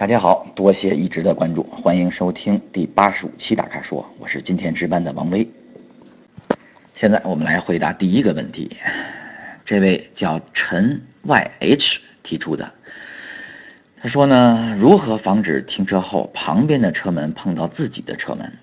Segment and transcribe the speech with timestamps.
[0.00, 5.46] 大家好，多谢一直的关注，欢迎收听第八十五期大咖说，我是今天值班的王威。
[6.94, 8.78] 现在我们来回答第一个问题，
[9.66, 12.72] 这位叫陈 YH 提出的，
[14.00, 18.54] 他说呢，如何防止停车后旁边的车门碰到自己的车门？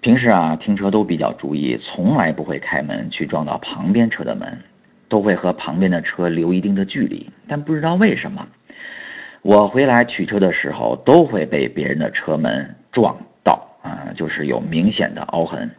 [0.00, 4.60] 平时啊停车都比较注意，从来不会开门去撞到旁边车的门，
[5.08, 8.46] 都会和旁边的车留一定的距离，但不知道为什么。
[9.42, 15.70] 我回来取车的时候，都会被别人的车门撞到，啊，就是有明显的凹痕，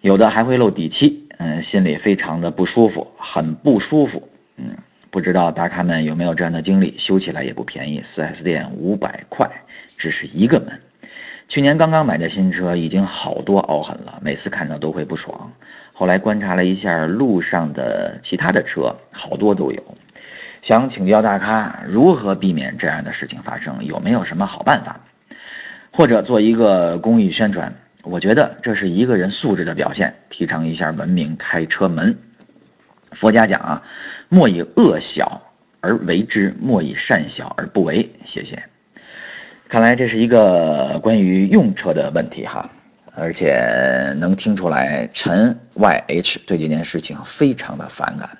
[0.00, 4.76] 有的还会漏底漆，嗯，心里非常的不舒服，很不舒服，嗯，
[5.10, 6.96] 不知道大咖们有没有这样的经历？
[6.96, 9.50] 修起来也不便宜，4S 店五百块，
[9.98, 10.80] 只是一个门。
[11.46, 15.52] 去年刚刚买的新车，已经好多凹痕了，每次看到都会不爽。
[15.92, 19.82] 后来观察了一下路上的其他的车，好多都有。
[20.62, 25.00] 想请教大咖如何避免这样的事情发生，有没有什么好办法？
[25.90, 27.74] 或者做一个公益宣传？
[28.04, 32.16] 我觉得这是一个人素质的表现，提倡一下文明开车门。
[33.12, 33.82] 佛家讲啊，
[34.28, 35.42] 莫以恶小
[35.80, 38.10] 而为之，莫以善小而不为。
[38.24, 38.62] 谢谢。
[39.68, 42.70] 看来这是一个关于用车的问题哈，
[43.14, 48.38] 而且能听出来陈 YH 对这件事情非常的反感。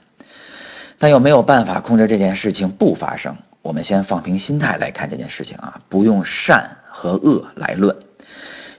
[0.99, 3.37] 但又没有办法控制这件事情不发生。
[3.63, 7.97] 我们先放平心态来看这件事情啊，不用善和恶来论，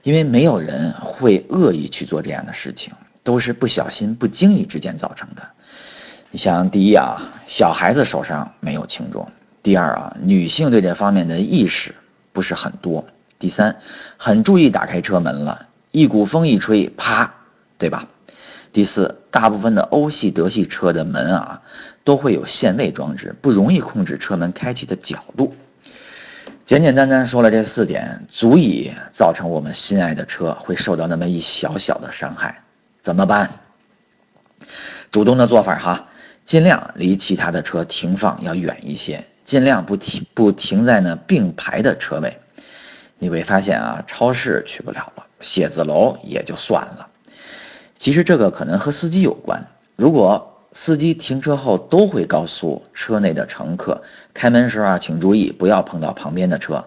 [0.02, 5.42] 因为没有人会恶意去做这样的事情，都是不小心、不经意之间造成的。
[6.30, 9.26] 你像第一啊，小孩子手上没有轻重；
[9.62, 11.94] 第二啊，女性对这方面的意识
[12.32, 13.04] 不是很多；
[13.38, 13.76] 第三，
[14.16, 17.34] 很注意打开车门了，一股风一吹，啪，
[17.78, 18.06] 对吧？
[18.72, 21.62] 第四，大部分的欧系、德系车的门啊，
[22.04, 25.54] 都会有限位装置，不容易控制车门开启的角度。
[26.64, 32.62] 简简单单说了这四点，足以造成我们心爱的车会受到那么一小小的伤害。
[33.02, 33.50] 怎么办？
[35.10, 36.08] 主动的做法哈，
[36.44, 42.38] 尽量离其他的车停放要远一些，尽量不停不停在那并排的车位。
[43.18, 47.08] 你会发现啊，超市去不了了，写字楼也就算了。
[48.00, 49.66] 其实这个可能和司机有关。
[49.94, 54.02] 如果司机停车后都会告诉车内的乘客，
[54.32, 56.86] 开门时候啊，请注意不要碰到旁边的车，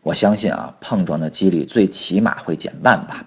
[0.00, 3.26] 我相信啊，碰撞的几率最起码会减半吧。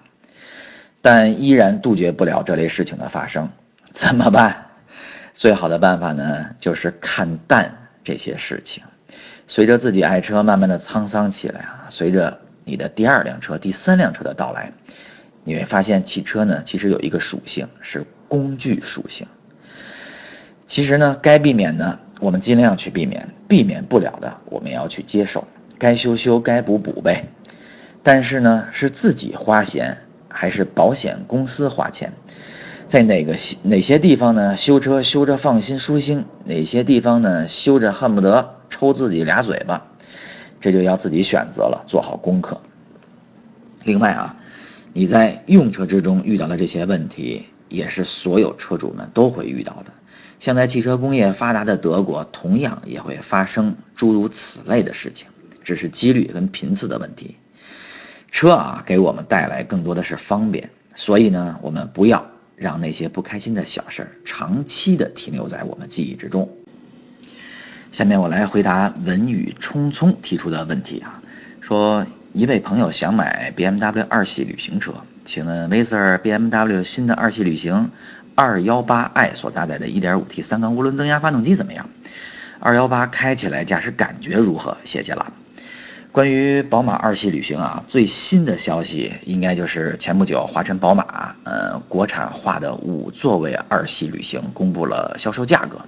[1.00, 3.48] 但依然杜绝不了这类事情的发生，
[3.94, 4.66] 怎么办？
[5.32, 7.72] 最好的办法呢，就是看淡
[8.02, 8.82] 这些事情。
[9.46, 14.72] 随着自己爱车慢慢的沧桑起来啊，随着你的第二辆车、第三辆车的到来。
[15.48, 19.26] 你会发现，汽车呢，其实有一个属性是工具属性。
[20.66, 25.48] 其实呢，该避免的我们尽量去避免，避免不了的我们要去接受，
[25.78, 27.24] 该修修，该补补呗。
[28.02, 29.96] 但是呢，是自己花钱
[30.28, 32.12] 还是保险公司花钱？
[32.86, 34.54] 在哪个哪些地方呢？
[34.54, 37.48] 修车修着放心舒心，哪些地方呢？
[37.48, 39.86] 修着恨不得抽自己俩嘴巴，
[40.60, 42.60] 这就要自己选择了，做好功课。
[43.84, 44.36] 另外啊。
[44.98, 49.92] 你在用车之中遇到的这些问题，也是所有车主们都会遇到的。
[50.40, 55.28] 像在汽车工业发达的德国，同样也会发生诸如此类的事情，
[55.62, 57.36] 只是几率跟频次的问题。
[58.32, 66.50] 车啊，给我们带来更多的是方便，所以呢，我们不要让那些不开心的小事儿长期的停留在我们记忆之中。
[67.92, 71.22] 下面我来回答文宇匆匆提出的问题啊，
[71.60, 72.04] 说。
[72.38, 74.92] 一位朋友想买 BMW 二系旅行车，
[75.24, 77.90] 请问威 Sir BMW 新的二系旅行
[78.36, 81.90] 218i 所搭载的 1.5T 三缸涡轮增压发动机怎么样
[82.60, 84.76] ？218开起来驾驶感觉如何？
[84.84, 85.32] 谢谢了。
[86.12, 95.80] 关于宝马二系旅行啊，最新的消息应该就是前不久华晨宝马呃国产化的五座位二系旅行公布了销售价格。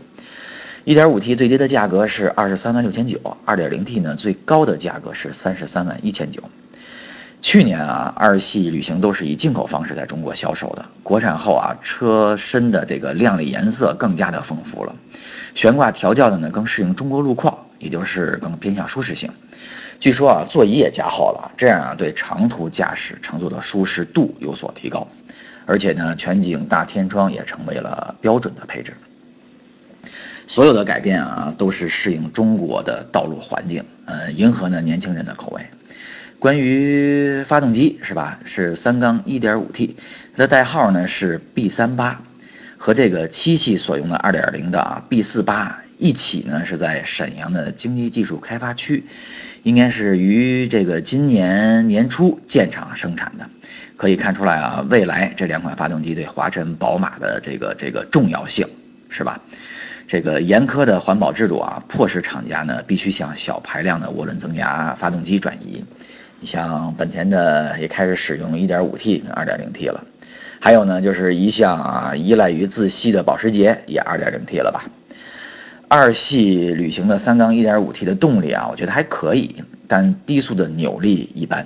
[0.87, 6.43] 1.5T 最低的价格是二十三万六千九，2.0T 呢最高的价格是三十三万一千九。
[7.43, 14.95] 去年啊，二系旅行都是以进口方式在中国销售的，国产后啊，车身的这个亮丽颜色更加的丰富了，
[15.55, 19.31] 悬挂调教的呢更适应中国路况，也就是更偏向舒适性。
[20.01, 25.07] 据说啊，座椅也加厚了，这样啊对长途驾驶乘坐的舒适度有所提高，
[25.67, 28.95] 而且呢，全景大天窗也成为了标准的配置。
[30.51, 35.65] 所有的改变啊，都是适应中国的道路环境，呃，迎合呢年轻人的口味。
[36.41, 38.41] 关于发动机是吧？
[38.45, 39.95] 是三缸 1.5T，
[40.35, 42.17] 它的代号呢是 B38，
[42.77, 49.07] 和这个七系所用的2.0的啊 B48 一起呢是在沈阳的经济技术开发区，
[49.63, 53.49] 应该是于这个今年年初建厂生产的。
[53.97, 58.67] 可以看出来啊，未来这两款发动机对华晨宝马的这个这个重要性，
[59.11, 59.41] 是吧？
[60.11, 65.85] 这个严苛的环保制度啊，迫使厂家呢必须向小排量的涡轮增压发动机转移。
[66.41, 70.05] 你像本田的也开始使用 1.5T 跟 2.0T 了，
[70.59, 74.91] 还有呢就是一向啊依赖于自吸的保时捷也 2.0T 了吧？
[75.87, 81.65] 二系旅行的三缸 1.5T 的动力啊，我觉得还可以，但低速的扭力一般。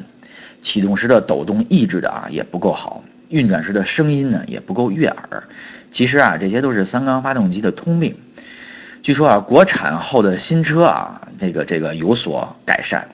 [0.61, 5.44] 启动时的抖动抑制的啊也不够好，运转时的声音呢也不够悦耳。
[5.91, 8.14] 其实啊这些都是三缸发动机的通病。
[9.05, 13.06] 据说啊国产后的新车啊这个这个有所改善，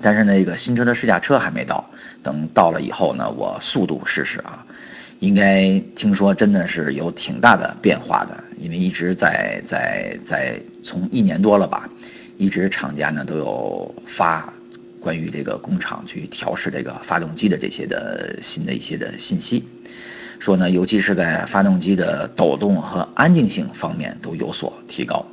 [0.00, 1.84] 但是那个新车的试驾车还没到，
[2.22, 4.64] 等到了以后呢我速度试试啊，
[5.18, 11.86] 应该听说真的是有挺大的变化的，因为一直在在在从一年多了吧，
[12.38, 14.50] 一直厂家呢都有发。
[14.98, 19.66] 关于这个工厂去调试这个发动机的这些的新的一些的信息，
[20.40, 25.24] 说呢，尤其是在发动机的抖动和安静性方面都有所提高。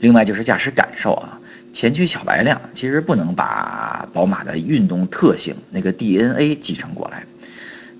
[0.00, 1.40] 另外就是驾驶感受啊，
[1.72, 7.24] 前驱小排量其实不能把宝马的运动特性那个 DNA 继承过来，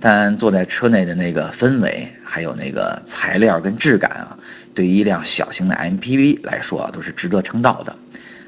[0.01, 4.39] 但坐在车内的那个氛围，还有那个材料跟质感啊，
[4.75, 7.97] 对于一辆小型的 MPV 来说啊，都是值得称道的。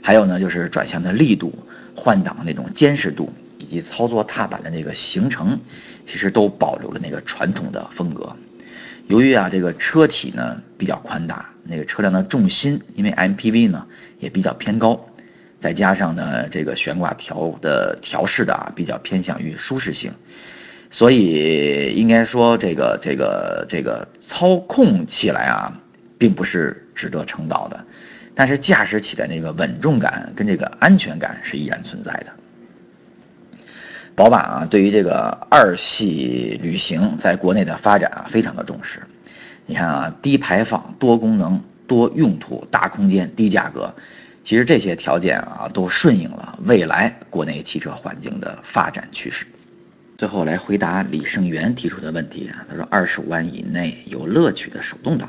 [0.03, 1.55] 还有呢，就是转向的力度。
[1.99, 3.33] 换挡那种坚实度，
[3.67, 5.61] 以及操作踏板的那个行程，
[6.07, 8.37] 其实都保留了那个传统的风格。
[9.09, 13.87] 由于啊这个车体呢比较宽大，那个车辆的重心因为 MPV 呢
[14.21, 15.07] 也比较偏高，
[15.59, 20.13] 再加上呢这个悬挂调的调试的啊比较偏向于舒适性，
[20.91, 25.81] 所以应该说这个这个这个操控起来啊
[26.19, 27.85] 并不是值得称道的。
[28.35, 32.27] 但是驾驶起来那个稳重感跟这个安全感是依然存在的。
[34.17, 38.99] 宝马啊，对于这个二系旅行在国内的发展啊，非常的重视。
[39.67, 43.95] 你看啊，低排放、多功能、多用途、大空间、低价格，
[44.43, 49.45] 其实这些条件啊，都顺应了未来国内汽车环境的发展趋势。
[50.17, 55.29] 最后来回答李胜元提出的问题啊，他说二十五万以内有乐趣的手动挡。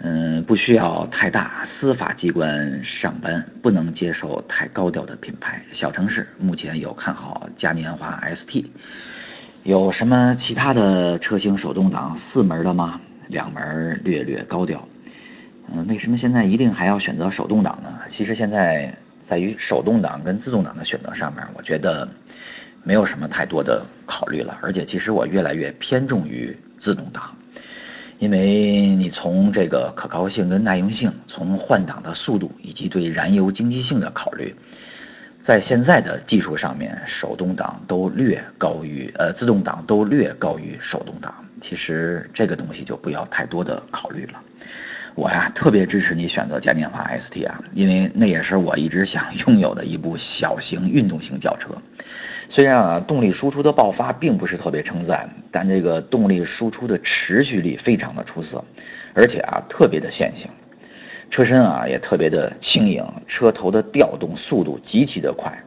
[0.00, 5.62] 嗯，不需要太大，司法机关上班不能接受太高调的品牌。
[5.72, 8.66] 小城市目前有看好嘉年华 ST，
[9.62, 13.00] 有什么其他的车型手动挡四门的吗？
[13.28, 14.88] 两门略略高调。
[15.72, 18.00] 嗯，为什么现在一定还要选择手动挡呢？
[18.08, 22.08] 其实现在在于手动挡跟自动挡的选择上面，我觉得
[22.82, 24.58] 没有什么太多的考虑了。
[24.60, 27.36] 而且其实我越来越偏重于自动挡。
[28.22, 34.54] 因为你从这个可靠性跟耐用性，从换挡的速度以及对燃油经济性的考虑，
[35.40, 41.34] 在现在的技术上面，手动挡都略高于呃自动挡都略高于手动挡。
[41.60, 44.40] 其实这个东西就不要太多的考虑了。
[45.14, 51.70] 我呀特别支持你选择嘉年华 ST 啊，因为那也是我一直想 拥有的一部小型运动型轿车。
[52.48, 58.64] 虽然啊动力输出的爆发并不是特别称赞，但这个动力输出的持续力非常的出色，
[59.14, 60.50] 而且啊特别的线性，
[61.30, 65.62] 车身啊也特别的轻盈，车头的调动速度极其的快。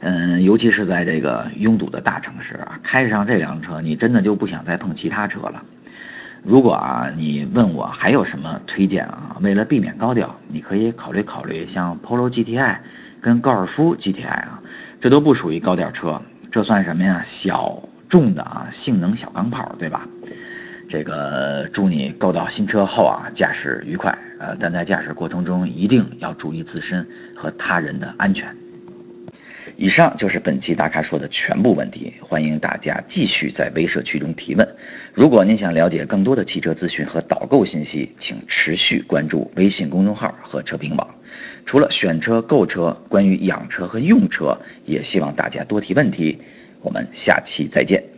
[0.00, 5.62] 嗯，尤其是在这个拥堵的大城市啊，开上这辆车，你真的就不想再碰其他车了。
[6.46, 9.36] 如果啊，你问我还有什么推荐啊？
[9.40, 12.76] 为了避免高调，你可以考虑考虑像 Polo GTI
[13.20, 14.62] 跟高尔夫 GTI 啊，
[15.00, 16.22] 这都不属于高调车，
[16.52, 17.20] 这算什么呀？
[17.24, 20.06] 小众的啊，性能小钢炮，对吧？
[20.88, 28.56] 这个祝你购到新车后啊，驾驶愉快，呃，但在驾驶过程中一定要注意自身和他人的安全。
[29.78, 34.66] 以上就是本期大咖说的全部问题，欢迎大家继续在微社区中提问。
[35.12, 41.14] 如果您想了解更多的汽车资讯和导购信息，请持续关注微信公众号和车评网。
[41.66, 46.38] 除了选车、购车，关于养车和用车，也希望大家多提问题。
[46.80, 48.15] 我们下期再见。